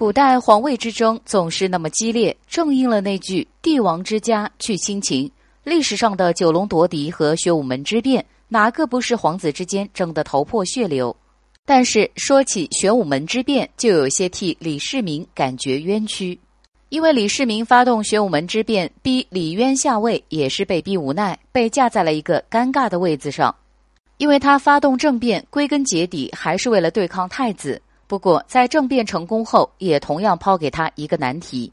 [0.00, 5.30] 古代皇位之争总是那么激烈，正应了那句“帝王之家去亲情”。
[5.62, 11.14] 历史上的九龙夺嫡和玄武门之变，哪个不是皇子之间争得头破血流？
[11.66, 16.40] 但是说起玄武门之变，就有些替李世民感觉冤屈，
[16.88, 23.54] 因为李世民发动玄武门之变，逼李渊下位，也是被逼无奈，被架在了一个尴尬的位子上。
[24.16, 27.82] 因为他发动政变，归根结底还是为了对抗太子。
[28.10, 31.72] 不过，在政变成功后，也同样抛给他一个难题：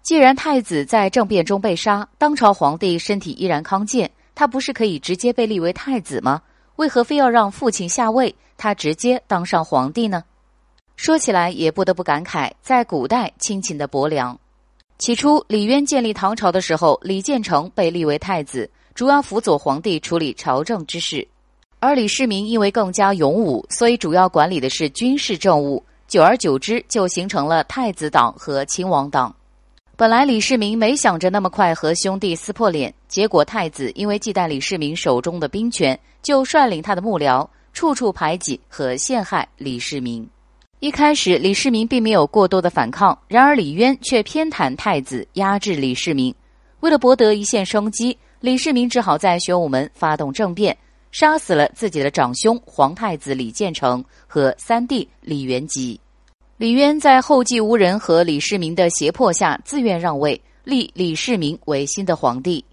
[0.00, 6.40] 既然太子在政变中被杀，当朝皇帝身体依然康健，他不是可以直接被立为太子吗？
[6.76, 10.22] 为何非要让父亲下位，他直接当上皇帝呢？
[10.94, 14.38] 说起来，也不得不感慨，在古代亲情的薄凉。
[14.98, 21.26] 起初，李渊建立唐朝的时候，李建成被立为太子，主要辅佐皇帝处理朝政之事。
[21.84, 25.84] 而李世民因为更加勇武，所以主要管理的是军事政务。
[26.06, 29.34] 久而久之，就形成了太子党和亲王党。
[29.96, 40.24] 本来李世民没想着那么快和兄弟撕破脸，结果太子因为忌惮李世民手中的兵权，就率领他的幕僚处处排挤和陷害李世民。
[40.78, 46.32] 一开始，李世民并没有过多的反抗，然而李渊却偏袒太子，压制李世民。
[46.78, 50.78] 为了博得一线生机，李世民只好在玄武门发动政变。
[51.12, 56.00] 杀死了自己的长兄皇太子李建成和三弟李元吉。
[56.56, 62.64] 李渊在后继无人和李世民的胁迫下，自愿让位，立李世民为新的皇帝。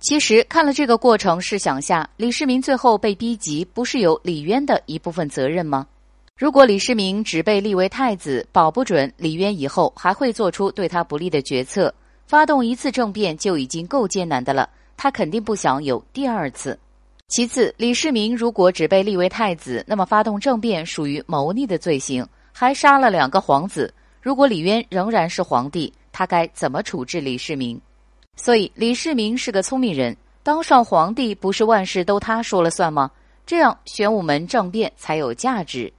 [0.00, 5.86] 其实看了这个过程，试想下，李世民最后被逼急，不是有李渊的一部分责任吗？
[6.36, 11.94] 如果李世民只被立为太子，保不准李渊以后还会做出对他不利的决策。
[12.26, 16.78] 发动一次政变就已经够艰难的了，他肯定不想有第二次。
[17.28, 23.92] 其次，李世民如果只被立为太子，那么发动政变属于谋逆的罪行，还杀了两个皇子。
[24.22, 27.80] 如果李渊仍然是皇帝，他该怎么处置李世民？
[28.36, 33.10] 所以，李世民是个聪明人，当上皇帝不是万事都他说了算吗？
[33.44, 35.92] 这样玄武门政变才有价值。